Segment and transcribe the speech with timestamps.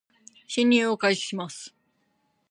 [0.47, 1.75] 進入を開始します